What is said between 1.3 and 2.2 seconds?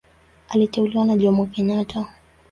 Kenyatta.